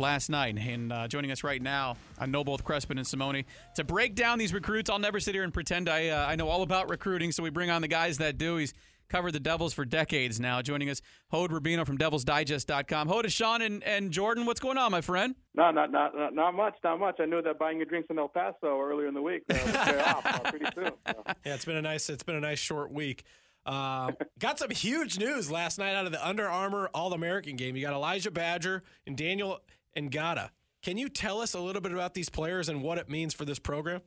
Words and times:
last 0.00 0.30
night. 0.30 0.58
And 0.58 0.92
uh, 0.92 1.06
joining 1.08 1.30
us 1.30 1.44
right 1.44 1.62
now, 1.62 1.96
I 2.18 2.26
know 2.26 2.42
both 2.42 2.64
Crespin 2.64 2.96
and 2.96 3.06
Simone 3.06 3.44
to 3.76 3.84
break 3.84 4.14
down 4.14 4.38
these 4.38 4.52
recruits. 4.52 4.90
I'll 4.90 4.98
never 4.98 5.20
sit 5.20 5.34
here 5.34 5.44
and 5.44 5.52
pretend 5.52 5.88
I 5.88 6.08
uh, 6.08 6.26
I 6.26 6.36
know 6.36 6.48
all 6.48 6.62
about 6.62 6.90
recruiting, 6.90 7.32
so 7.32 7.42
we 7.42 7.50
bring 7.50 7.70
on 7.70 7.82
the 7.82 7.88
guys 7.88 8.18
that 8.18 8.38
do. 8.38 8.56
He's 8.56 8.74
covered 9.10 9.32
the 9.32 9.40
Devils 9.40 9.74
for 9.74 9.84
decades 9.84 10.40
now. 10.40 10.62
Joining 10.62 10.88
us, 10.88 11.02
Hod 11.30 11.50
Rubino 11.50 11.84
from 11.84 11.98
DevilsDigest.com. 11.98 13.08
Hod, 13.08 13.30
Sean 13.30 13.60
and, 13.60 13.82
and 13.84 14.10
Jordan, 14.10 14.46
what's 14.46 14.60
going 14.60 14.78
on, 14.78 14.90
my 14.90 15.00
friend? 15.00 15.34
No, 15.54 15.70
not, 15.70 15.90
not 15.90 16.16
not 16.16 16.34
not 16.34 16.54
much, 16.54 16.76
not 16.82 16.98
much. 16.98 17.16
I 17.20 17.26
knew 17.26 17.42
that 17.42 17.58
buying 17.58 17.76
your 17.76 17.86
drinks 17.86 18.08
in 18.08 18.18
El 18.18 18.28
Paso 18.28 18.80
earlier 18.80 19.08
in 19.08 19.14
the 19.14 19.22
week 19.22 19.42
uh, 19.50 20.02
off 20.06 20.24
uh, 20.24 20.38
pretty 20.50 20.66
soon. 20.74 20.92
So. 21.06 21.24
Yeah, 21.44 21.54
it's 21.54 21.64
been 21.64 21.76
a 21.76 21.82
nice 21.82 22.08
it's 22.08 22.22
been 22.22 22.36
a 22.36 22.40
nice 22.40 22.58
short 22.58 22.92
week. 22.92 23.24
Uh, 23.66 24.12
got 24.38 24.58
some 24.58 24.70
huge 24.70 25.18
news 25.18 25.50
last 25.50 25.78
night 25.78 25.94
out 25.94 26.06
of 26.06 26.12
the 26.12 26.26
Under 26.26 26.48
Armour 26.48 26.88
All 26.94 27.12
American 27.12 27.56
game. 27.56 27.76
You 27.76 27.82
got 27.82 27.92
Elijah 27.92 28.30
Badger 28.30 28.82
and 29.06 29.16
Daniel 29.16 29.60
Ngata. 29.96 30.50
Can 30.82 30.96
you 30.96 31.08
tell 31.08 31.40
us 31.40 31.54
a 31.54 31.60
little 31.60 31.82
bit 31.82 31.92
about 31.92 32.14
these 32.14 32.28
players 32.28 32.68
and 32.68 32.82
what 32.82 32.98
it 32.98 33.08
means 33.08 33.34
for 33.34 33.44
this 33.44 33.58
program? 33.58 34.00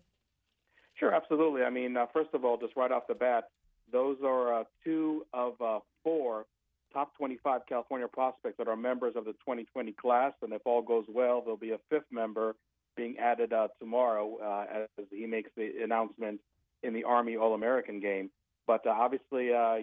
Sure, 0.95 1.13
absolutely. 1.13 1.63
I 1.63 1.69
mean, 1.69 1.97
uh, 1.97 2.05
first 2.13 2.29
of 2.33 2.45
all, 2.45 2.57
just 2.57 2.75
right 2.75 2.91
off 2.91 3.07
the 3.07 3.15
bat, 3.15 3.49
those 3.91 4.17
are 4.23 4.61
uh, 4.61 4.63
two 4.83 5.25
of 5.33 5.53
uh, 5.61 5.79
four 6.03 6.45
top 6.93 7.15
25 7.17 7.61
California 7.67 8.07
prospects 8.07 8.55
that 8.57 8.67
are 8.67 8.75
members 8.75 9.15
of 9.15 9.25
the 9.25 9.33
2020 9.33 9.91
class, 9.93 10.33
and 10.41 10.53
if 10.53 10.61
all 10.65 10.81
goes 10.81 11.05
well, 11.09 11.41
there'll 11.41 11.57
be 11.57 11.71
a 11.71 11.79
fifth 11.89 12.05
member 12.11 12.55
being 12.95 13.17
added 13.17 13.51
uh, 13.51 13.67
tomorrow 13.79 14.37
uh, 14.37 14.85
as 14.99 15.05
he 15.09 15.25
makes 15.25 15.49
the 15.57 15.71
announcement 15.83 16.39
in 16.83 16.93
the 16.93 17.03
Army 17.03 17.35
All 17.35 17.55
American 17.55 17.99
game. 17.99 18.29
But 18.67 18.85
uh, 18.85 18.91
obviously, 18.91 19.51
uh, 19.51 19.77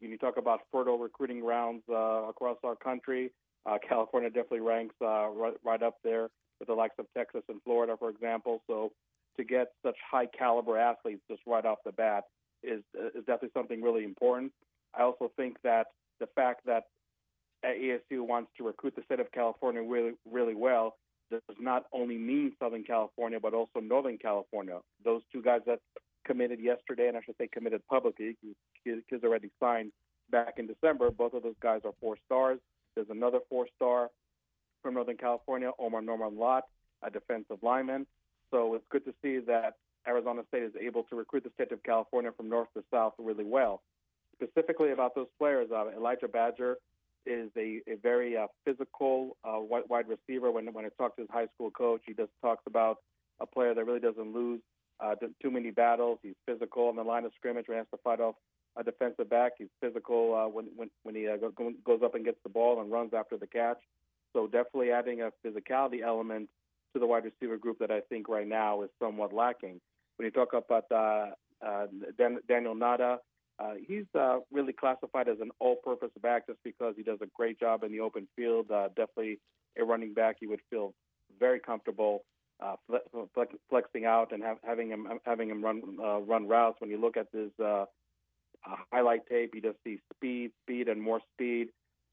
when 0.00 0.10
you 0.10 0.18
talk 0.18 0.36
about 0.36 0.62
fertile 0.72 0.98
recruiting 0.98 1.44
rounds 1.44 1.82
uh, 1.88 2.28
across 2.28 2.58
our 2.64 2.76
country, 2.76 3.30
uh, 3.66 3.78
California 3.86 4.30
definitely 4.30 4.60
ranks 4.60 4.94
uh, 5.02 5.28
right, 5.28 5.54
right 5.64 5.82
up 5.82 5.96
there 6.04 6.28
with 6.58 6.68
the 6.68 6.74
likes 6.74 6.94
of 6.98 7.06
Texas 7.16 7.42
and 7.48 7.60
Florida, 7.64 7.96
for 7.98 8.10
example. 8.10 8.62
So 8.66 8.92
to 9.36 9.44
get 9.44 9.68
such 9.84 9.96
high 10.10 10.26
caliber 10.26 10.78
athletes 10.78 11.22
just 11.30 11.42
right 11.46 11.64
off 11.64 11.78
the 11.84 11.92
bat 11.92 12.24
is 12.62 12.82
is 12.94 13.24
definitely 13.26 13.50
something 13.54 13.82
really 13.82 14.04
important. 14.04 14.52
I 14.98 15.02
also 15.02 15.30
think 15.36 15.56
that 15.62 15.88
the 16.20 16.28
fact 16.34 16.62
that 16.66 16.84
ASU 17.64 18.26
wants 18.26 18.50
to 18.56 18.64
recruit 18.64 18.94
the 18.96 19.02
state 19.02 19.20
of 19.20 19.30
California 19.32 19.82
really 19.82 20.12
really 20.30 20.54
well 20.54 20.96
does 21.30 21.42
not 21.58 21.84
only 21.92 22.16
mean 22.16 22.52
Southern 22.62 22.84
California 22.84 23.38
but 23.40 23.52
also 23.52 23.80
Northern 23.80 24.16
California. 24.16 24.78
Those 25.04 25.22
two 25.32 25.42
guys 25.42 25.60
that 25.66 25.80
committed 26.26 26.60
yesterday, 26.60 27.08
and 27.08 27.16
I 27.16 27.20
should 27.24 27.36
say 27.38 27.48
committed 27.52 27.82
publicly, 27.88 28.36
because 28.84 29.22
already 29.22 29.50
signed 29.60 29.92
back 30.30 30.54
in 30.58 30.66
December. 30.66 31.10
Both 31.10 31.34
of 31.34 31.42
those 31.42 31.54
guys 31.62 31.80
are 31.84 31.92
four 32.00 32.16
stars. 32.26 32.58
There's 32.96 33.10
another 33.10 33.38
four 33.48 33.68
star 33.76 34.10
from 34.82 34.94
Northern 34.94 35.16
California, 35.16 35.70
Omar 35.78 36.02
Norman 36.02 36.36
Lott, 36.36 36.64
a 37.02 37.10
defensive 37.10 37.58
lineman. 37.62 38.06
So 38.50 38.74
it's 38.74 38.84
good 38.90 39.04
to 39.04 39.14
see 39.22 39.38
that 39.46 39.74
Arizona 40.08 40.42
State 40.48 40.62
is 40.62 40.72
able 40.80 41.02
to 41.04 41.16
recruit 41.16 41.44
the 41.44 41.50
state 41.54 41.72
of 41.72 41.82
California 41.82 42.30
from 42.36 42.48
north 42.48 42.68
to 42.74 42.82
south 42.92 43.14
really 43.18 43.44
well. 43.44 43.82
Specifically 44.34 44.92
about 44.92 45.14
those 45.14 45.26
players, 45.38 45.68
uh, 45.74 45.88
Elijah 45.96 46.28
Badger 46.28 46.76
is 47.26 47.50
a, 47.56 47.80
a 47.88 47.96
very 48.02 48.36
uh, 48.36 48.46
physical 48.64 49.36
uh, 49.44 49.58
wide 49.58 50.06
receiver. 50.08 50.50
When 50.50 50.72
when 50.72 50.84
I 50.84 50.88
talk 50.96 51.16
to 51.16 51.22
his 51.22 51.30
high 51.30 51.48
school 51.54 51.70
coach, 51.70 52.02
he 52.06 52.14
just 52.14 52.30
talks 52.40 52.62
about 52.66 52.98
a 53.40 53.46
player 53.46 53.74
that 53.74 53.84
really 53.84 54.00
doesn't 54.00 54.32
lose 54.32 54.60
uh, 55.00 55.14
too 55.42 55.50
many 55.50 55.70
battles. 55.70 56.18
He's 56.22 56.34
physical 56.46 56.88
on 56.88 56.96
the 56.96 57.02
line 57.02 57.24
of 57.24 57.32
scrimmage 57.36 57.66
he 57.68 57.74
has 57.74 57.86
to 57.92 57.98
fight 58.04 58.20
off 58.20 58.36
a 58.76 58.84
defensive 58.84 59.28
back. 59.30 59.52
He's 59.58 59.68
physical 59.80 60.34
uh, 60.34 60.48
when 60.48 60.66
when 60.76 60.90
when 61.02 61.14
he 61.14 61.28
uh, 61.28 61.36
go, 61.36 61.72
goes 61.84 62.00
up 62.04 62.14
and 62.14 62.24
gets 62.24 62.38
the 62.42 62.48
ball 62.50 62.80
and 62.80 62.90
runs 62.90 63.12
after 63.14 63.36
the 63.36 63.46
catch. 63.46 63.78
So 64.32 64.46
definitely 64.46 64.90
adding 64.90 65.22
a 65.22 65.30
physicality 65.44 66.02
element 66.02 66.48
to 66.92 67.00
the 67.00 67.06
wide 67.06 67.24
receiver 67.24 67.56
group 67.56 67.78
that 67.78 67.90
I 67.90 68.00
think 68.08 68.28
right 68.28 68.46
now 68.46 68.82
is 68.82 68.90
somewhat 69.00 69.32
lacking. 69.32 69.80
When 70.16 70.24
you 70.26 70.30
talk 70.30 70.52
about 70.52 70.84
uh, 70.90 71.66
uh, 71.66 71.86
Dan- 72.18 72.40
Daniel 72.48 72.74
Ngata, 72.74 73.18
uh, 73.58 73.74
he's 73.86 74.04
uh, 74.18 74.38
really 74.52 74.72
classified 74.72 75.28
as 75.28 75.40
an 75.40 75.50
all-purpose 75.58 76.10
back 76.22 76.46
just 76.46 76.58
because 76.62 76.94
he 76.96 77.02
does 77.02 77.18
a 77.22 77.26
great 77.34 77.58
job 77.58 77.82
in 77.84 77.92
the 77.92 78.00
open 78.00 78.28
field. 78.36 78.70
Uh, 78.70 78.88
definitely 78.88 79.38
a 79.78 79.84
running 79.84 80.12
back 80.12 80.36
you 80.40 80.50
would 80.50 80.60
feel 80.70 80.94
very 81.38 81.58
comfortable 81.58 82.24
uh, 82.62 82.76
flex, 83.34 83.52
flexing 83.68 84.04
out 84.04 84.32
and 84.32 84.42
have, 84.42 84.58
having 84.64 84.88
him 84.88 85.06
having 85.24 85.50
him 85.50 85.62
run 85.62 85.82
uh, 86.02 86.18
run 86.20 86.48
routes. 86.48 86.80
When 86.80 86.90
you 86.90 87.00
look 87.00 87.16
at 87.16 87.26
his 87.32 87.50
uh, 87.62 87.84
uh, 88.66 88.76
highlight 88.92 89.26
tape, 89.26 89.54
you 89.54 89.60
just 89.60 89.78
see 89.84 89.98
speed, 90.14 90.50
speed, 90.62 90.88
and 90.88 91.00
more 91.00 91.20
speed. 91.34 91.68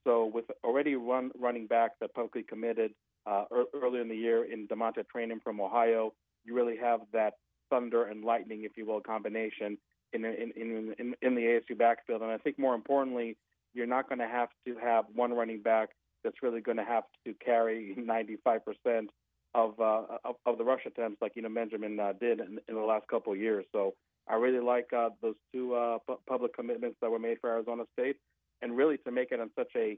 So 0.05 0.25
with 0.25 0.45
already 0.63 0.95
run 0.95 1.31
running 1.39 1.67
backs 1.67 1.95
that 2.01 2.13
publicly 2.13 2.43
committed 2.43 2.91
uh, 3.25 3.45
er, 3.51 3.65
earlier 3.73 4.01
in 4.01 4.09
the 4.09 4.15
year 4.15 4.45
in 4.45 4.67
DeaMonte 4.67 5.03
Trayanum 5.13 5.41
from 5.43 5.61
Ohio, 5.61 6.13
you 6.43 6.53
really 6.53 6.77
have 6.77 7.01
that 7.13 7.33
thunder 7.69 8.03
and 8.03 8.23
lightning, 8.23 8.63
if 8.63 8.77
you 8.77 8.85
will, 8.85 9.01
combination 9.01 9.77
in 10.11 10.25
in 10.25 10.51
in 10.55 10.95
in, 10.99 11.15
in 11.21 11.35
the 11.35 11.41
ASU 11.41 11.77
backfield. 11.77 12.21
And 12.21 12.31
I 12.31 12.37
think 12.37 12.59
more 12.59 12.75
importantly, 12.75 13.37
you're 13.73 13.87
not 13.87 14.09
going 14.09 14.19
to 14.19 14.27
have 14.27 14.49
to 14.65 14.75
have 14.77 15.05
one 15.15 15.33
running 15.33 15.61
back 15.61 15.89
that's 16.23 16.41
really 16.41 16.61
going 16.61 16.77
to 16.77 16.85
have 16.85 17.03
to 17.25 17.33
carry 17.43 17.93
95 17.97 18.61
percent 18.65 19.09
of, 19.55 19.79
uh, 19.79 20.03
of 20.23 20.35
of 20.45 20.57
the 20.57 20.63
rush 20.63 20.85
attempts 20.85 21.21
like 21.21 21.33
you 21.35 21.41
know 21.41 21.49
Benjamin 21.49 21.99
uh, 21.99 22.13
did 22.19 22.39
in, 22.39 22.59
in 22.67 22.75
the 22.75 22.81
last 22.81 23.07
couple 23.07 23.33
of 23.33 23.39
years. 23.39 23.65
So 23.71 23.93
I 24.27 24.35
really 24.35 24.63
like 24.63 24.91
uh, 24.93 25.09
those 25.21 25.35
two 25.53 25.75
uh, 25.75 25.97
public 26.27 26.55
commitments 26.55 26.97
that 27.01 27.11
were 27.11 27.19
made 27.19 27.37
for 27.41 27.49
Arizona 27.49 27.83
State, 27.97 28.15
and 28.61 28.75
really 28.75 28.97
to 28.99 29.11
make 29.11 29.31
it 29.31 29.39
on 29.39 29.49
such 29.57 29.71
a 29.75 29.97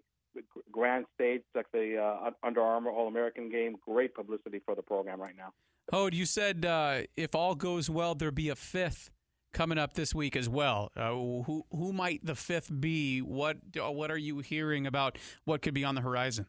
grand 0.71 1.05
stage 1.13 1.41
like 1.53 1.67
the 1.71 1.97
uh, 1.97 2.31
Under 2.43 2.61
Armour 2.61 2.91
All 2.91 3.07
American 3.07 3.49
game, 3.49 3.75
great 3.85 4.13
publicity 4.13 4.61
for 4.65 4.75
the 4.75 4.81
program 4.81 5.21
right 5.21 5.35
now. 5.37 5.51
Hod, 5.91 6.13
you 6.13 6.25
said 6.25 6.65
uh, 6.65 7.01
if 7.15 7.35
all 7.35 7.55
goes 7.55 7.89
well, 7.89 8.15
there'll 8.15 8.33
be 8.33 8.49
a 8.49 8.55
fifth 8.55 9.11
coming 9.53 9.77
up 9.77 9.93
this 9.93 10.13
week 10.13 10.35
as 10.35 10.49
well. 10.49 10.91
Uh, 10.95 11.11
who 11.11 11.65
who 11.71 11.93
might 11.93 12.25
the 12.25 12.35
fifth 12.35 12.71
be? 12.79 13.19
What 13.19 13.57
uh, 13.79 13.91
what 13.91 14.11
are 14.11 14.17
you 14.17 14.39
hearing 14.39 14.87
about 14.87 15.17
what 15.45 15.61
could 15.61 15.73
be 15.73 15.83
on 15.83 15.95
the 15.95 16.01
horizon? 16.01 16.47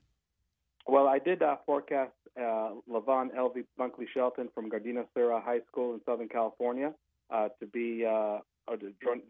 Well, 0.87 1.07
I 1.07 1.19
did 1.19 1.43
uh, 1.43 1.57
forecast 1.67 2.13
uh, 2.39 2.71
Levon 2.91 3.35
Elvie 3.37 3.65
Bunkley 3.79 4.07
Shelton 4.13 4.49
from 4.55 4.71
Gardena 4.71 5.05
Serra 5.15 5.41
High 5.41 5.61
School 5.69 5.95
in 5.95 6.01
Southern 6.07 6.29
California 6.29 6.93
uh, 7.31 7.49
to 7.61 7.67
be 7.67 8.05
uh, 8.05 8.39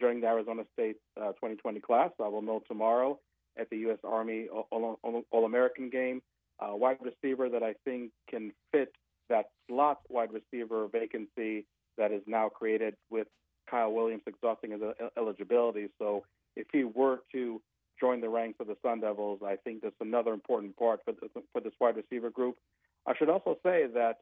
during 0.01 0.21
the 0.21 0.27
Arizona 0.27 0.63
State 0.73 0.97
uh, 1.21 1.33
2020 1.33 1.81
class. 1.81 2.11
I 2.23 2.29
will 2.29 2.43
know 2.43 2.63
tomorrow 2.67 3.19
at 3.59 3.71
the 3.71 3.77
U.S. 3.79 3.99
Army 4.05 4.49
All, 4.49 5.45
American 5.45 5.91
game. 5.91 6.23
Uh, 6.59 6.75
wide 6.75 6.99
receiver 7.03 7.51
that 7.51 7.63
I 7.63 7.75
think 7.85 8.13
can 8.31 8.53
fit 8.73 8.93
that 9.29 9.51
slot 9.69 10.01
wide 10.09 10.31
receiver 10.33 10.89
vacancy 10.89 11.67
that 11.99 12.13
is 12.13 12.23
now 12.27 12.49
created 12.49 12.95
with 13.11 13.27
Kyle 13.71 13.93
Williams 13.93 14.23
exhausting 14.27 14.71
his 14.71 14.81
eligibility. 15.19 15.89
So 15.99 16.25
if 16.55 16.67
he 16.73 16.85
were 16.85 17.21
to 17.33 17.61
join 18.01 18.21
the 18.21 18.29
ranks 18.29 18.59
of 18.61 18.69
the 18.69 18.77
Sun 18.83 19.01
Devils, 19.01 19.41
I 19.45 19.57
think 19.57 19.83
that's 19.83 19.95
another 20.01 20.33
important 20.33 20.77
part 20.77 21.01
for, 21.05 21.13
the, 21.13 21.29
for 21.53 21.61
this 21.61 21.73
wide 21.81 21.97
receiver 21.97 22.31
group. 22.31 22.57
I 23.07 23.15
should 23.17 23.29
also 23.29 23.57
say 23.63 23.87
that 23.95 24.19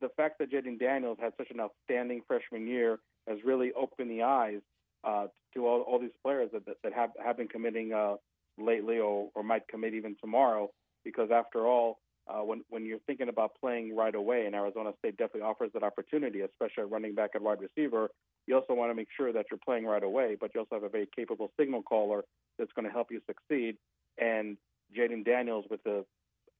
the 0.00 0.08
fact 0.16 0.38
that 0.38 0.50
Jayden 0.50 0.78
Daniels 0.78 1.18
had 1.20 1.32
such 1.36 1.50
an 1.50 1.60
outstanding 1.60 2.22
freshman 2.26 2.66
year 2.66 2.98
has 3.28 3.38
really 3.44 3.72
opened 3.72 4.10
the 4.10 4.22
eyes 4.22 4.60
uh, 5.04 5.26
to 5.54 5.66
all, 5.66 5.80
all 5.82 5.98
these 5.98 6.10
players 6.22 6.50
that, 6.52 6.66
that, 6.66 6.76
that 6.82 6.92
have, 6.92 7.10
have 7.24 7.36
been 7.36 7.48
committing 7.48 7.92
uh, 7.92 8.14
lately 8.58 8.98
or, 8.98 9.30
or 9.34 9.42
might 9.42 9.66
commit 9.68 9.94
even 9.94 10.16
tomorrow. 10.20 10.70
Because 11.04 11.30
after 11.32 11.66
all, 11.66 11.98
uh, 12.28 12.40
when 12.40 12.64
when 12.70 12.84
you're 12.84 12.98
thinking 13.06 13.28
about 13.28 13.52
playing 13.60 13.94
right 13.94 14.14
away, 14.14 14.46
and 14.46 14.54
Arizona 14.54 14.92
State 14.98 15.16
definitely 15.16 15.42
offers 15.42 15.70
that 15.74 15.84
opportunity, 15.84 16.40
especially 16.40 16.82
at 16.82 16.90
running 16.90 17.14
back 17.14 17.30
and 17.34 17.44
wide 17.44 17.58
receiver. 17.60 18.10
You 18.48 18.56
also 18.56 18.74
want 18.74 18.90
to 18.90 18.94
make 18.94 19.08
sure 19.16 19.32
that 19.32 19.46
you're 19.50 19.60
playing 19.64 19.86
right 19.86 20.02
away, 20.02 20.36
but 20.40 20.50
you 20.54 20.60
also 20.60 20.74
have 20.76 20.82
a 20.82 20.88
very 20.88 21.08
capable 21.14 21.52
signal 21.58 21.82
caller 21.82 22.24
that's 22.58 22.72
going 22.72 22.86
to 22.86 22.92
help 22.92 23.08
you 23.10 23.20
succeed. 23.26 23.76
And 24.18 24.56
Jayden 24.96 25.24
Daniels, 25.24 25.66
with 25.70 25.82
the 25.84 26.04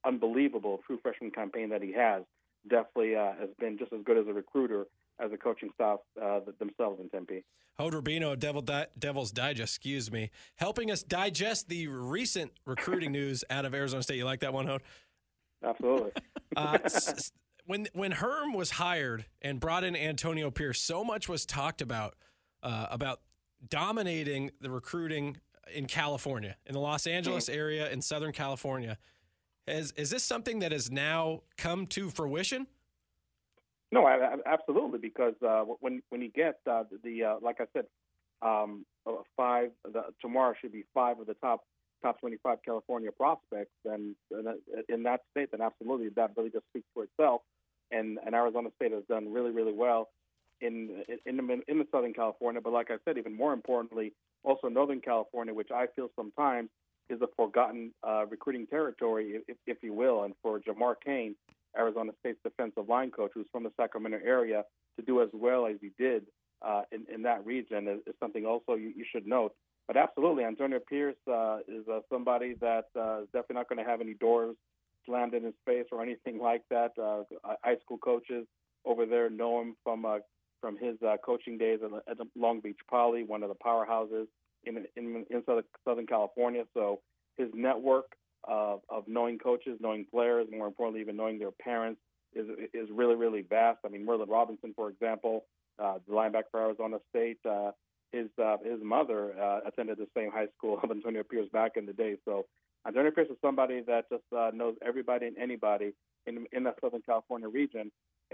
unbelievable 0.05 0.81
true 0.87 0.99
freshman 1.03 1.33
campaign 1.33 1.71
that 1.71 1.83
he 1.83 1.93
has, 1.93 2.23
definitely 2.69 3.15
uh, 3.15 3.33
has 3.39 3.51
been 3.59 3.79
just 3.79 3.93
as 3.93 4.01
good 4.05 4.19
as 4.19 4.27
a 4.27 4.33
recruiter 4.33 4.87
as 5.19 5.33
a 5.33 5.37
coaching 5.37 5.71
staff 5.75 5.99
uh, 6.23 6.41
themselves 6.59 7.01
in 7.01 7.09
Tempe. 7.09 7.45
Hod 7.79 7.93
Rubino, 7.93 8.39
Devil 8.39 8.63
Di- 8.63 8.87
Devil's 8.99 9.33
Digest, 9.33 9.77
excuse 9.77 10.11
me, 10.11 10.31
helping 10.57 10.91
us 10.91 11.03
digest 11.03 11.69
the 11.69 11.89
recent 11.89 12.53
recruiting 12.65 13.13
news 13.13 13.45
out 13.51 13.65
of 13.65 13.75
Arizona 13.75 14.03
State. 14.03 14.17
You 14.17 14.25
like 14.25 14.41
that 14.41 14.53
one, 14.53 14.67
Hod? 14.67 14.83
Absolutely. 15.65 16.13
uh, 16.57 16.79
when 17.67 17.89
when 17.93 18.13
Herm 18.13 18.55
was 18.55 18.73
hired 18.73 19.27
and 19.43 19.61
brought 19.61 19.85
in 19.85 19.97
Antonio 19.97 20.51
Pierce, 20.51 20.81
so 20.81 21.05
much 21.05 21.29
was 21.29 21.45
talked 21.45 21.81
about 21.83 22.15
uh, 22.63 22.87
about 22.91 23.21
dominating 23.69 24.51
the 24.61 24.71
recruiting 24.71 25.39
in 25.75 25.87
California, 25.87 26.57
in 26.67 26.75
the 26.75 26.81
Los 26.81 27.07
Angeles 27.07 27.49
area, 27.49 27.91
in 27.91 28.01
Southern 28.01 28.33
California. 28.33 28.99
Is 29.67 29.93
is 29.93 30.11
this 30.11 30.23
something 30.23 30.61
that 30.61 30.73
has 30.73 30.91
now 30.91 31.43
come 31.57 31.87
to 31.89 32.11
fruition? 32.11 32.67
No, 33.93 34.05
I, 34.05 34.15
I, 34.15 34.37
absolutely. 34.47 34.99
Because 34.99 35.35
uh, 35.47 35.65
when 35.81 36.03
when 36.11 36.21
you 36.21 36.31
get 36.31 36.61
uh, 36.71 36.85
the 37.03 37.25
uh, 37.25 37.35
like 37.43 37.61
I 37.61 37.65
said, 37.73 37.87
um, 38.43 38.87
uh, 39.07 39.13
five 39.37 39.71
the, 39.85 40.05
tomorrow 40.21 40.55
should 40.61 40.73
be 40.73 40.85
five 40.95 41.19
of 41.19 41.27
the 41.27 41.35
top 41.35 41.65
top 42.03 42.21
25 42.21 42.59
California 42.65 43.11
prospects, 43.11 43.73
then 43.85 44.15
in 44.89 45.03
that 45.03 45.21
state, 45.31 45.51
then 45.51 45.61
absolutely 45.61 46.09
that 46.11 46.31
really 46.37 46.51
just 46.51 46.67
speaks 46.67 46.87
for 46.95 47.05
itself. 47.05 47.41
And, 47.91 48.19
and 48.25 48.35
Arizona 48.35 48.69
State 48.77 48.93
has 48.93 49.05
done 49.09 49.33
really, 49.33 49.51
really 49.51 49.73
well 49.73 50.11
in 50.61 51.03
in 51.25 51.37
the, 51.37 51.61
in 51.69 51.79
the 51.79 51.87
Southern 51.91 52.13
California. 52.13 52.61
But 52.61 52.73
like 52.73 52.91
I 52.91 52.97
said, 53.05 53.19
even 53.19 53.37
more 53.37 53.53
importantly, 53.53 54.13
also 54.45 54.69
Northern 54.69 55.01
California, 55.01 55.55
which 55.55 55.71
I 55.75 55.87
feel 55.95 56.09
sometimes 56.17 56.69
is 57.09 57.21
a 57.23 57.29
forgotten 57.37 57.93
uh, 58.07 58.27
recruiting 58.27 58.67
territory, 58.67 59.41
if, 59.49 59.57
if 59.67 59.79
you 59.83 59.93
will. 59.93 60.25
And 60.25 60.35
for 60.43 60.61
Jamar 60.61 60.95
Cain, 61.05 61.37
Arizona 61.77 62.13
State's 62.21 62.39
defensive 62.43 62.89
line 62.89 63.11
coach, 63.11 63.31
who's 63.35 63.47
from 63.53 63.63
the 63.63 63.73
Sacramento 63.77 64.19
area, 64.25 64.65
to 64.99 65.05
do 65.05 65.23
as 65.23 65.29
well 65.33 65.67
as 65.67 65.77
he 65.81 65.91
did 65.99 66.27
uh, 66.67 66.83
in, 66.91 67.05
in 67.13 67.23
that 67.23 67.45
region 67.45 67.87
is, 67.87 68.01
is 68.07 68.15
something 68.19 68.47
also 68.47 68.75
you, 68.75 68.93
you 68.97 69.05
should 69.11 69.27
note. 69.27 69.53
But 69.87 69.97
absolutely, 69.97 70.45
Antonio 70.45 70.81
Pierce 70.81 71.17
uh, 71.31 71.59
is 71.69 71.87
uh, 71.89 72.01
somebody 72.11 72.55
that 72.61 72.87
uh, 72.99 73.23
is 73.23 73.27
definitely 73.27 73.57
not 73.57 73.69
going 73.69 73.85
to 73.85 73.89
have 73.89 74.01
any 74.01 74.15
doors 74.15 74.57
slammed 75.05 75.35
in 75.35 75.45
his 75.45 75.55
face 75.65 75.87
or 75.93 76.03
anything 76.03 76.39
like 76.41 76.63
that. 76.71 76.93
Uh, 77.01 77.23
high 77.63 77.77
school 77.85 77.99
coaches 77.99 78.47
over 78.85 79.07
there 79.07 79.31
know 79.31 79.61
him 79.61 79.77
from 79.85 80.05
uh, 80.05 80.19
from 80.61 80.77
his 80.77 80.97
uh, 81.07 81.17
coaching 81.25 81.59
days 81.59 81.81
at, 81.85 82.21
at 82.21 82.27
Long 82.35 82.61
Beach 82.61 82.79
Poly, 82.91 83.23
one 83.23 83.43
of 83.43 83.49
the 83.49 83.55
powerhouses 83.55 84.27
in 84.67 84.87
in, 84.97 85.25
in 85.31 85.43
Southern, 85.85 86.07
California. 86.07 86.65
So 86.75 87.01
his 87.37 87.49
network 87.55 88.17
of, 88.45 88.81
of 88.89 89.05
knowing 89.07 89.39
coaches, 89.39 89.79
knowing 89.81 90.07
players, 90.11 90.47
more 90.51 90.67
importantly, 90.67 91.01
even 91.01 91.17
knowing 91.17 91.39
their 91.39 91.51
parents 91.51 92.01
is 92.35 92.47
is 92.75 92.89
really 92.93 93.15
really 93.15 93.43
vast. 93.43 93.79
I 93.85 93.89
mean, 93.89 94.05
Merlin 94.05 94.29
Robinson, 94.29 94.73
for 94.75 94.89
example, 94.89 95.45
uh, 95.79 95.99
the 96.07 96.15
linebacker 96.15 96.51
for 96.51 96.61
Arizona 96.61 96.99
State. 97.11 97.39
Uh, 97.49 97.71
his 98.13 98.29
uh, 98.43 98.57
his 98.65 98.81
mother 98.83 99.33
uh, 99.41 99.61
attended 99.67 99.99
the 99.99 100.09
same 100.17 100.31
high 100.31 100.47
school 100.57 100.79
of 100.83 100.91
Antonio 100.91 101.23
Pierce 101.23 101.49
back 101.53 101.73
in 101.77 101.87
the 101.87 101.93
day. 101.93 102.17
So 102.25 102.47
Antonio 102.87 103.11
Pierce 103.11 103.29
is 103.29 103.37
somebody 103.43 103.83
that 103.87 104.09
just 104.11 104.23
uh, 104.37 104.51
knows 104.55 104.77
everybody 104.87 105.27
and 105.27 105.37
anybody 105.39 105.93
in 106.27 106.47
in 106.53 106.65
the 106.65 106.75
Southern 106.81 107.03
California 107.03 107.49
region. 107.49 107.91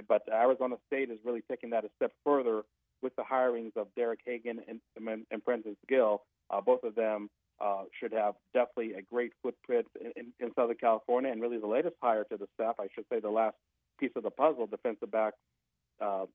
But 0.09 0.23
Arizona 0.33 0.77
State 0.87 1.11
is 1.11 1.19
really 1.25 1.43
taking 1.51 1.71
that 1.71 1.85
a 1.85 1.91
step 1.97 2.13
further 2.25 2.63
with 3.03 3.15
the 3.17 3.23
hirings 3.23 3.77
of 3.77 3.89
Derek 3.97 4.21
Hagan 4.25 4.61
and, 4.69 4.81
and, 4.97 5.27
and 5.31 5.45
Prentice 5.45 5.77
Gill. 5.89 6.23
Uh, 6.51 6.61
both 6.61 6.85
of 6.85 6.95
them 6.95 7.29
uh, 7.61 7.85
should 7.99 8.13
have 8.13 8.35
definitely 8.55 8.95
a 8.95 9.03
great 9.03 9.33
footprint 9.43 9.87
in, 10.17 10.33
in 10.41 10.53
Southern 10.55 10.77
California, 10.77 11.31
and 11.31 11.41
really 11.41 11.59
the 11.59 11.67
latest 11.67 11.97
hire 12.03 12.25
to 12.25 12.37
the 12.37 12.47
staff, 12.55 12.77
I 12.79 12.89
should 12.95 13.05
say, 13.13 13.21
the 13.21 13.31
last 13.31 13.57
piece 13.99 14.13
of 14.17 14.23
the 14.23 14.31
puzzle, 14.31 14.67
defensive 14.67 15.11
back 15.11 15.35
uh, 16.01 16.27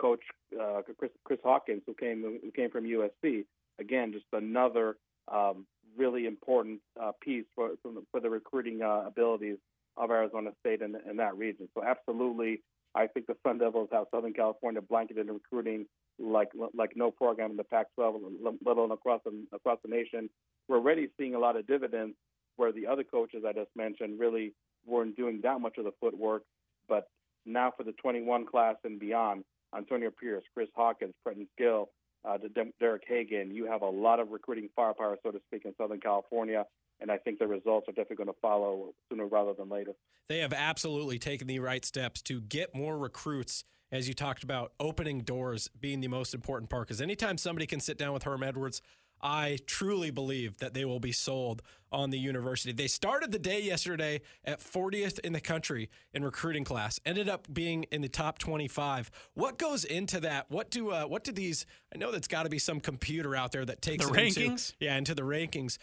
coach 0.00 0.20
uh, 0.60 0.82
Chris, 0.98 1.10
Chris 1.24 1.40
Hawkins, 1.42 1.82
who 1.86 1.94
came 1.94 2.22
who 2.42 2.50
came 2.52 2.70
from 2.70 2.84
USC. 2.84 3.44
Again, 3.80 4.12
just 4.12 4.24
another 4.32 4.96
um, 5.32 5.66
really 5.96 6.26
important 6.26 6.80
uh, 7.00 7.12
piece 7.20 7.44
for 7.54 7.70
for 7.82 8.20
the 8.20 8.30
recruiting 8.30 8.82
uh, 8.82 9.04
abilities 9.06 9.58
of 9.96 10.10
Arizona 10.10 10.50
State 10.60 10.80
in, 10.80 10.96
in 11.08 11.16
that 11.16 11.36
region. 11.36 11.68
So 11.74 11.82
absolutely, 11.82 12.62
I 12.94 13.06
think 13.06 13.26
the 13.26 13.36
Sun 13.46 13.58
Devils 13.58 13.88
have 13.92 14.06
Southern 14.12 14.32
California 14.32 14.80
blanketed 14.80 15.28
in 15.28 15.34
recruiting 15.34 15.86
like 16.18 16.48
like 16.74 16.92
no 16.96 17.10
program 17.10 17.52
in 17.52 17.56
the 17.56 17.64
Pac-12, 17.64 18.20
let 18.42 18.76
alone 18.76 18.90
across 18.90 19.20
the, 19.24 19.46
across 19.52 19.78
the 19.84 19.90
nation. 19.90 20.28
We're 20.68 20.78
already 20.78 21.08
seeing 21.18 21.34
a 21.34 21.38
lot 21.38 21.56
of 21.56 21.66
dividends 21.66 22.16
where 22.56 22.72
the 22.72 22.86
other 22.86 23.04
coaches 23.04 23.44
I 23.46 23.52
just 23.52 23.70
mentioned 23.76 24.18
really 24.18 24.52
weren't 24.84 25.16
doing 25.16 25.40
that 25.42 25.60
much 25.60 25.78
of 25.78 25.84
the 25.84 25.92
footwork, 26.00 26.42
but 26.88 27.08
now 27.46 27.72
for 27.76 27.84
the 27.84 27.92
21 27.92 28.46
class 28.46 28.76
and 28.84 28.98
beyond, 28.98 29.44
Antonio 29.76 30.10
Pierce, 30.10 30.44
Chris 30.54 30.68
Hawkins, 30.74 31.14
Prentice 31.22 31.48
Gill, 31.56 31.90
uh, 32.24 32.38
Derek 32.80 33.02
Hagan, 33.06 33.54
you 33.54 33.66
have 33.66 33.82
a 33.82 33.88
lot 33.88 34.18
of 34.18 34.30
recruiting 34.30 34.68
firepower, 34.74 35.16
so 35.22 35.30
to 35.30 35.40
speak, 35.46 35.64
in 35.64 35.74
Southern 35.76 36.00
California. 36.00 36.64
And 37.00 37.10
I 37.10 37.16
think 37.18 37.38
the 37.38 37.46
results 37.46 37.88
are 37.88 37.92
definitely 37.92 38.16
going 38.16 38.34
to 38.34 38.40
follow 38.40 38.92
sooner 39.08 39.26
rather 39.26 39.54
than 39.54 39.68
later. 39.68 39.92
They 40.28 40.38
have 40.38 40.52
absolutely 40.52 41.18
taken 41.18 41.46
the 41.46 41.60
right 41.60 41.84
steps 41.84 42.22
to 42.22 42.40
get 42.40 42.74
more 42.74 42.98
recruits 42.98 43.64
as 43.90 44.08
you 44.08 44.14
talked 44.14 44.42
about 44.42 44.72
opening 44.78 45.20
doors 45.20 45.70
being 45.80 46.00
the 46.00 46.08
most 46.08 46.34
important 46.34 46.70
part. 46.70 46.88
Because 46.88 47.00
anytime 47.00 47.38
somebody 47.38 47.66
can 47.66 47.80
sit 47.80 47.98
down 47.98 48.12
with 48.12 48.24
Herm 48.24 48.42
Edwards, 48.42 48.82
I 49.20 49.58
truly 49.66 50.10
believe 50.10 50.58
that 50.58 50.74
they 50.74 50.84
will 50.84 51.00
be 51.00 51.12
sold 51.12 51.62
on 51.90 52.10
the 52.10 52.18
university. 52.18 52.72
They 52.72 52.86
started 52.86 53.32
the 53.32 53.38
day 53.38 53.62
yesterday 53.62 54.20
at 54.44 54.60
40th 54.60 55.18
in 55.20 55.32
the 55.32 55.40
country 55.40 55.90
in 56.12 56.22
recruiting 56.22 56.64
class, 56.64 57.00
ended 57.06 57.28
up 57.28 57.52
being 57.52 57.84
in 57.84 58.02
the 58.02 58.08
top 58.08 58.38
25. 58.38 59.10
What 59.34 59.58
goes 59.58 59.84
into 59.84 60.20
that? 60.20 60.50
What 60.50 60.70
do 60.70 60.90
uh, 60.90 61.04
what 61.04 61.24
do 61.24 61.32
these? 61.32 61.66
I 61.92 61.98
know 61.98 62.12
that's 62.12 62.28
got 62.28 62.42
to 62.42 62.50
be 62.50 62.58
some 62.58 62.78
computer 62.78 63.34
out 63.34 63.52
there 63.52 63.64
that 63.64 63.80
takes 63.82 64.06
the 64.06 64.12
rankings. 64.12 64.36
Into, 64.36 64.72
yeah, 64.80 64.96
into 64.96 65.14
the 65.14 65.22
rankings. 65.22 65.78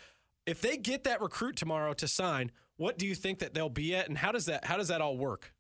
If 0.46 0.62
they 0.62 0.78
get 0.78 1.04
that 1.06 1.22
recruit 1.22 1.56
tomorrow 1.56 1.94
to 1.94 2.08
sign, 2.08 2.52
what 2.78 2.98
do 2.98 3.08
you 3.08 3.16
think 3.16 3.40
that 3.40 3.54
they'll 3.54 3.70
be 3.70 3.96
at, 3.96 4.08
and 4.08 4.18
how 4.18 4.32
does 4.32 4.46
that 4.46 4.66
how 4.66 4.78
does 4.78 4.90
that 4.90 5.02
all 5.02 5.18
work? 5.18 5.54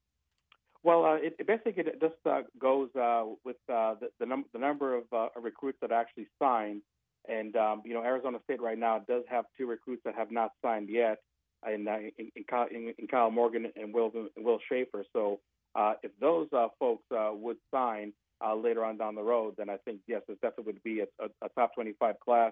Well, 0.83 1.03
uh, 1.03 1.15
it, 1.15 1.35
it, 1.39 1.47
basically 1.47 1.83
just 1.99 2.13
uh, 2.27 2.41
goes 2.59 2.89
uh, 2.95 3.23
with 3.43 3.55
uh, 3.67 3.95
the, 3.99 4.09
the, 4.19 4.27
num- 4.27 4.45
the, 4.53 4.59
number 4.59 4.95
of 4.95 5.05
uh, 5.11 5.29
recruits 5.41 5.79
that 5.81 5.91
actually 5.91 6.27
sign 6.37 6.83
and 7.27 7.55
um, 7.55 7.81
you 7.85 7.93
know, 7.93 8.03
Arizona 8.03 8.39
State 8.43 8.61
right 8.61 8.77
now 8.77 8.99
does 9.07 9.23
have 9.29 9.45
two 9.57 9.67
recruits 9.67 10.03
that 10.05 10.15
have 10.15 10.31
not 10.31 10.51
signed 10.63 10.89
yet, 10.89 11.19
in 11.67 11.87
uh, 11.87 11.97
in, 12.17 12.31
in, 12.35 12.43
Kyle, 12.49 12.67
in, 12.69 12.93
in, 12.97 13.07
Kyle 13.07 13.31
Morgan 13.31 13.71
and 13.75 13.93
Will 13.93 14.11
Will 14.37 14.59
Schaefer. 14.69 15.03
So 15.13 15.39
uh, 15.75 15.93
if 16.03 16.11
those 16.19 16.47
uh, 16.53 16.67
folks 16.79 17.03
uh, 17.11 17.31
would 17.33 17.57
sign 17.73 18.13
uh, 18.45 18.55
later 18.55 18.85
on 18.85 18.97
down 18.97 19.15
the 19.15 19.23
road, 19.23 19.55
then 19.57 19.69
I 19.69 19.77
think 19.77 20.01
yes, 20.07 20.21
it 20.27 20.39
definitely 20.41 20.73
would 20.73 20.83
be 20.83 21.01
a, 21.01 21.05
a, 21.23 21.27
a 21.45 21.49
top 21.55 21.73
25 21.75 22.19
class. 22.19 22.51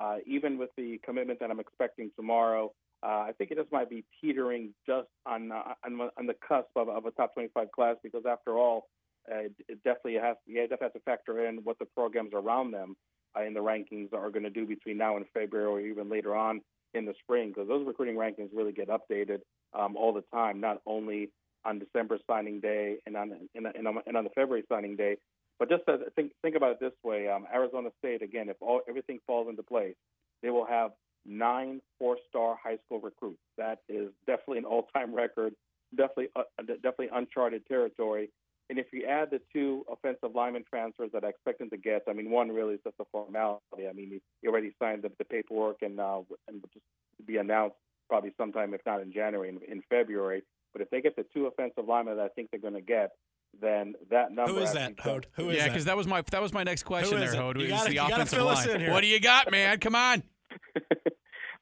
Uh, 0.00 0.16
even 0.26 0.58
with 0.58 0.70
the 0.76 1.00
commitment 1.04 1.40
that 1.40 1.50
I'm 1.50 1.60
expecting 1.60 2.10
tomorrow, 2.16 2.72
I 3.02 3.32
think 3.38 3.50
it 3.50 3.58
just 3.58 3.72
might 3.72 3.88
be 3.88 4.04
teetering 4.20 4.74
just 4.86 5.08
on 5.26 5.52
on, 5.52 6.10
on, 6.16 6.26
the 6.26 6.34
cusp 6.46 6.68
of, 6.76 6.88
of, 6.88 7.06
a 7.06 7.10
top 7.12 7.34
25 7.34 7.70
class 7.72 7.96
because 8.02 8.24
after 8.28 8.58
all, 8.58 8.88
it 9.28 9.52
definitely 9.84 10.14
has 10.14 10.36
yeah, 10.46 10.62
it 10.62 10.70
definitely 10.70 10.92
has 10.94 11.02
to 11.04 11.10
factor 11.10 11.46
in 11.46 11.58
what 11.58 11.78
the 11.78 11.84
programs 11.96 12.30
around 12.34 12.72
them 12.72 12.96
uh, 13.36 13.42
in 13.42 13.54
the 13.54 13.60
rankings 13.60 14.12
are 14.12 14.30
going 14.30 14.42
to 14.42 14.50
do 14.50 14.66
between 14.66 14.96
now 14.96 15.16
and 15.16 15.26
February 15.34 15.66
or 15.66 15.80
even 15.80 16.08
later 16.08 16.34
on 16.34 16.60
in 16.94 17.04
the 17.04 17.14
spring 17.22 17.48
because 17.48 17.68
those 17.68 17.86
recruiting 17.86 18.16
rankings 18.16 18.48
really 18.52 18.72
get 18.72 18.88
updated 18.88 19.40
um, 19.78 19.96
all 19.96 20.12
the 20.12 20.24
time, 20.32 20.60
not 20.60 20.80
only 20.86 21.30
on 21.64 21.78
December 21.78 22.18
signing 22.28 22.60
day 22.60 22.96
and 23.06 23.16
on 23.16 23.32
and, 23.54 23.66
on, 23.86 23.98
and 24.06 24.16
on 24.16 24.24
the 24.24 24.30
February 24.30 24.64
signing 24.68 24.96
day. 24.96 25.16
But 25.58 25.68
just 25.68 25.84
to 25.86 25.98
think 26.14 26.32
think 26.42 26.54
about 26.56 26.72
it 26.72 26.80
this 26.80 26.92
way: 27.02 27.28
um, 27.28 27.46
Arizona 27.52 27.90
State, 27.98 28.22
again, 28.22 28.48
if 28.48 28.56
all 28.60 28.80
everything 28.88 29.18
falls 29.26 29.48
into 29.48 29.62
place, 29.62 29.96
they 30.42 30.50
will 30.50 30.66
have 30.66 30.92
nine 31.26 31.80
four-star 31.98 32.56
high 32.62 32.78
school 32.86 33.00
recruits. 33.00 33.40
That 33.56 33.80
is 33.88 34.10
definitely 34.26 34.58
an 34.58 34.64
all-time 34.64 35.14
record, 35.14 35.54
definitely 35.96 36.28
uh, 36.36 36.42
definitely 36.66 37.08
uncharted 37.12 37.66
territory. 37.66 38.30
And 38.70 38.78
if 38.78 38.86
you 38.92 39.06
add 39.06 39.30
the 39.30 39.40
two 39.50 39.84
offensive 39.90 40.34
lineman 40.34 40.62
transfers 40.68 41.10
that 41.14 41.24
I 41.24 41.28
expect 41.28 41.58
them 41.58 41.70
to 41.70 41.78
get, 41.78 42.02
I 42.06 42.12
mean, 42.12 42.30
one 42.30 42.50
really 42.50 42.74
is 42.74 42.80
just 42.84 42.96
a 43.00 43.04
formality. 43.10 43.88
I 43.88 43.92
mean, 43.94 44.20
he 44.42 44.48
already 44.48 44.72
signed 44.78 45.02
the, 45.02 45.10
the 45.18 45.24
paperwork 45.24 45.78
and 45.82 45.98
uh, 45.98 46.20
and 46.48 46.62
just 46.72 46.84
be 47.26 47.38
announced 47.38 47.76
probably 48.08 48.32
sometime, 48.38 48.74
if 48.74 48.80
not 48.86 49.00
in 49.00 49.12
January, 49.12 49.48
in, 49.48 49.58
in 49.70 49.82
February. 49.88 50.42
But 50.72 50.82
if 50.82 50.90
they 50.90 51.00
get 51.00 51.16
the 51.16 51.24
two 51.34 51.46
offensive 51.46 51.88
linemen 51.88 52.16
that 52.18 52.24
I 52.24 52.28
think 52.28 52.50
they're 52.50 52.60
going 52.60 52.74
to 52.74 52.80
get, 52.80 53.12
then 53.60 53.94
that 54.10 54.32
number. 54.32 54.52
Who 54.52 54.58
is 54.58 54.72
that, 54.72 54.98
Hod? 54.98 55.26
Who 55.32 55.50
is 55.50 55.56
yeah, 55.56 55.68
because 55.68 55.84
that 55.86 55.96
was 55.96 56.06
my 56.06 56.22
that 56.30 56.42
was 56.42 56.52
my 56.52 56.64
next 56.64 56.84
question 56.84 57.20
there, 57.20 57.34
Hod. 57.34 57.60
You 57.60 57.68
gotta, 57.68 57.90
the 57.90 57.98
offensive 57.98 58.42
line. 58.42 58.90
What 58.90 59.00
do 59.00 59.06
you 59.06 59.20
got, 59.20 59.50
man? 59.50 59.78
Come 59.78 59.94
on. 59.94 60.22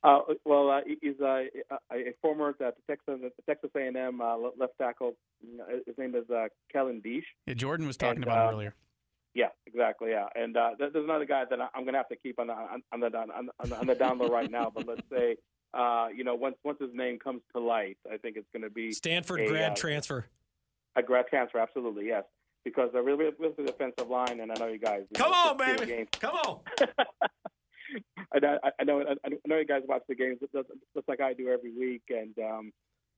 Uh, 0.05 0.21
well, 0.45 0.71
uh, 0.71 0.81
he's 1.01 1.19
a, 1.21 1.47
a 1.93 2.15
former 2.23 2.55
uh, 2.65 2.71
Texas 2.89 3.19
Texas 3.45 3.71
A&M 3.77 4.21
uh, 4.21 4.37
left 4.37 4.75
tackle. 4.81 5.15
His 5.85 5.99
name 5.99 6.15
is 6.15 6.31
uh, 6.31 6.47
Kellen 6.73 7.03
Diesch. 7.05 7.25
Yeah, 7.47 7.55
Jordan 7.55 7.89
was 7.89 7.97
talking 7.97 8.19
and, 8.19 8.25
about 8.25 8.47
uh, 8.47 8.53
earlier. 8.53 8.75
Yeah, 9.35 9.49
exactly. 9.67 10.11
Yeah, 10.11 10.27
and 10.35 10.57
uh, 10.57 10.71
there's 10.79 10.95
another 10.95 11.25
guy 11.25 11.45
that 11.51 11.59
I'm 11.61 11.83
going 11.83 11.95
to 11.95 11.99
have 11.99 12.09
to 12.11 12.17
keep 12.17 12.39
on 12.39 12.47
the 12.47 12.53
on 12.53 13.01
the 13.01 13.07
on, 13.19 13.51
the, 13.65 13.77
on 13.79 13.87
the 13.87 13.95
down 13.95 14.19
low 14.19 14.29
right 14.29 14.51
now. 14.51 14.71
But 14.73 14.87
let's 14.87 15.03
say, 15.13 15.37
uh, 15.75 16.07
you 16.15 16.25
know, 16.25 16.35
once 16.35 16.57
once 16.65 16.79
his 16.81 16.95
name 16.95 17.19
comes 17.19 17.43
to 17.55 17.61
light, 17.61 17.99
I 18.11 18.17
think 18.17 18.37
it's 18.37 18.49
going 18.53 18.63
to 18.63 18.71
be 18.71 18.93
Stanford 18.93 19.41
a, 19.41 19.49
grad 19.49 19.77
transfer. 19.77 20.27
A 20.97 21.03
grad 21.03 21.27
transfer, 21.29 21.59
absolutely, 21.59 22.07
yes. 22.07 22.25
Because 22.65 22.91
they're 22.93 23.03
really 23.03 23.31
with 23.39 23.57
the 23.57 23.63
defensive 23.63 24.09
line, 24.09 24.41
and 24.41 24.51
I 24.51 24.55
know 24.59 24.67
you 24.67 24.79
guys. 24.79 25.03
Come 25.15 25.31
know, 25.31 25.51
on, 25.51 25.57
baby! 25.57 26.09
Come 26.21 26.35
on. 26.35 26.61
I, 28.35 28.39
know, 28.41 28.59
I 28.81 28.85
know, 28.85 29.05
I 29.25 29.29
know 29.47 29.59
you 29.59 29.65
guys 29.65 29.83
watch 29.87 30.03
the 30.09 30.15
games 30.15 30.39
just, 30.41 30.53
just 30.53 31.09
like 31.09 31.21
I 31.21 31.33
do 31.33 31.49
every 31.49 31.73
week, 31.73 32.03
and 32.11 32.37
um, 32.39 32.73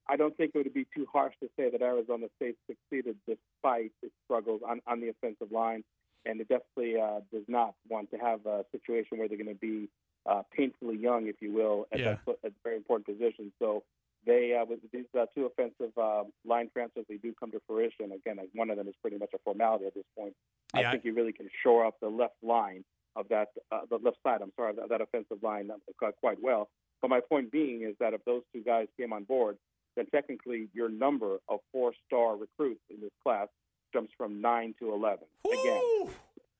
I 0.07 0.15
don't 0.15 0.35
think 0.37 0.51
it 0.53 0.57
would 0.59 0.73
be 0.73 0.87
too 0.95 1.07
harsh 1.11 1.33
to 1.41 1.49
say 1.57 1.69
that 1.69 1.81
Arizona 1.81 2.27
State 2.35 2.57
succeeded 2.67 3.15
despite 3.27 3.91
its 4.01 4.13
struggles 4.25 4.61
on, 4.67 4.81
on 4.87 5.01
the 5.01 5.09
offensive 5.09 5.51
line, 5.51 5.83
and 6.25 6.41
it 6.41 6.47
definitely 6.47 6.99
uh, 6.99 7.19
does 7.31 7.45
not 7.47 7.75
want 7.87 8.11
to 8.11 8.17
have 8.17 8.45
a 8.45 8.65
situation 8.71 9.17
where 9.17 9.27
they're 9.27 9.37
going 9.37 9.47
to 9.47 9.55
be 9.55 9.89
uh, 10.25 10.41
painfully 10.55 10.97
young, 10.97 11.27
if 11.27 11.35
you 11.41 11.51
will, 11.51 11.87
at, 11.91 11.99
yeah. 11.99 12.15
that, 12.25 12.35
at 12.43 12.51
very 12.63 12.77
important 12.77 13.05
position. 13.05 13.51
So 13.59 13.83
they, 14.25 14.57
uh, 14.59 14.65
with 14.65 14.79
these 14.91 15.05
uh, 15.17 15.25
two 15.35 15.45
offensive 15.45 15.97
uh, 15.97 16.23
line 16.45 16.69
transfers, 16.73 17.05
they 17.07 17.17
do 17.17 17.33
come 17.39 17.51
to 17.51 17.61
fruition. 17.65 18.11
Again, 18.11 18.37
one 18.53 18.69
of 18.69 18.77
them 18.77 18.87
is 18.87 18.95
pretty 19.01 19.17
much 19.17 19.29
a 19.33 19.37
formality 19.43 19.85
at 19.85 19.93
this 19.93 20.05
point. 20.17 20.33
Yeah. 20.75 20.87
I 20.87 20.91
think 20.91 21.05
you 21.05 21.13
really 21.13 21.33
can 21.33 21.49
shore 21.63 21.85
up 21.85 21.95
the 22.01 22.09
left 22.09 22.35
line 22.43 22.83
of 23.15 23.27
that 23.29 23.47
uh, 23.71 23.81
the 23.89 23.97
left 23.97 24.17
side. 24.25 24.41
I'm 24.41 24.51
sorry, 24.55 24.73
that, 24.75 24.89
that 24.89 25.01
offensive 25.01 25.41
line 25.41 25.71
uh, 25.71 26.11
quite 26.19 26.37
well. 26.41 26.69
But 27.01 27.09
my 27.09 27.21
point 27.21 27.51
being 27.51 27.83
is 27.83 27.95
that 27.99 28.13
if 28.13 28.23
those 28.25 28.43
two 28.53 28.61
guys 28.61 28.87
came 28.99 29.13
on 29.13 29.23
board, 29.23 29.57
then 29.95 30.05
technically 30.07 30.67
your 30.73 30.89
number 30.89 31.37
of 31.47 31.59
four-star 31.71 32.35
recruits 32.35 32.81
in 32.89 32.99
this 33.01 33.11
class 33.23 33.47
jumps 33.93 34.11
from 34.17 34.41
nine 34.41 34.75
to 34.79 34.93
eleven. 34.93 35.25
Again, 35.45 35.81
Woo! 35.81 36.09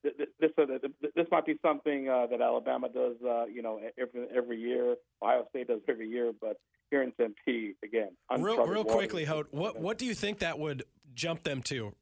th- 0.03 0.15
this 0.39 0.51
uh, 0.57 0.65
th- 0.65 0.81
th- 0.81 1.13
this 1.13 1.27
might 1.29 1.45
be 1.45 1.57
something 1.61 2.09
uh, 2.09 2.25
that 2.27 2.41
Alabama 2.41 2.89
does, 2.89 3.17
uh, 3.23 3.45
you 3.45 3.61
know, 3.61 3.79
every 3.99 4.27
every 4.35 4.59
year. 4.59 4.95
Ohio 5.21 5.45
State 5.49 5.67
does 5.67 5.81
every 5.87 6.09
year, 6.09 6.31
but 6.39 6.57
here 6.91 7.03
in 7.03 7.11
Tempe, 7.13 7.75
again, 7.83 8.09
Real, 8.37 8.65
real 8.65 8.83
quickly, 8.83 9.25
Hod, 9.25 9.47
what 9.51 9.79
what 9.79 9.97
do 9.97 10.05
you 10.05 10.13
think 10.13 10.39
that 10.39 10.57
would 10.59 10.83
jump 11.13 11.43
them 11.43 11.61
to 11.63 11.93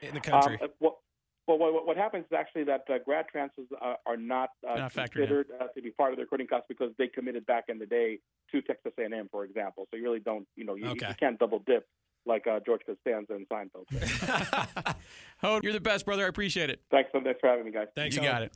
in 0.00 0.10
the 0.14 0.16
Um, 0.16 0.20
country? 0.42 0.58
uh, 0.62 0.68
well, 0.80 0.98
well, 1.46 1.58
what, 1.58 1.86
what 1.86 1.96
happens 1.96 2.24
is 2.24 2.32
actually 2.32 2.64
that 2.64 2.84
uh, 2.88 2.94
grad 3.04 3.26
transfers 3.30 3.66
uh, 3.80 3.94
are 4.06 4.16
not, 4.16 4.50
uh, 4.66 4.76
Not 4.76 4.94
considered 4.94 5.46
uh, 5.60 5.66
to 5.74 5.82
be 5.82 5.90
part 5.90 6.12
of 6.12 6.16
the 6.16 6.22
recruiting 6.22 6.46
class 6.46 6.62
because 6.68 6.90
they 6.98 7.06
committed 7.06 7.44
back 7.44 7.64
in 7.68 7.78
the 7.78 7.84
day 7.86 8.18
to 8.50 8.62
Texas 8.62 8.92
A&M, 8.98 9.28
for 9.30 9.44
example. 9.44 9.86
So 9.90 9.96
you 9.98 10.04
really 10.04 10.20
don't, 10.20 10.46
you 10.56 10.64
know, 10.64 10.74
you, 10.74 10.86
Okay. 10.90 11.08
you 11.08 11.14
can't 11.14 11.38
double 11.38 11.58
dip 11.66 11.86
like 12.26 12.46
uh, 12.46 12.60
George 12.64 12.80
Costanza 12.86 13.34
and 13.34 13.46
Seinfeld. 13.50 14.96
Hope 15.42 15.62
you're 15.62 15.74
the 15.74 15.80
best, 15.80 16.06
brother. 16.06 16.24
I 16.24 16.28
appreciate 16.28 16.70
it. 16.70 16.80
Thanks 16.90 17.10
so 17.12 17.20
much 17.20 17.36
for 17.38 17.50
having 17.50 17.66
me, 17.66 17.72
guys. 17.72 17.88
Thanks, 17.94 18.16
you 18.16 18.22
Hod. 18.22 18.28
got 18.28 18.42
it. 18.44 18.52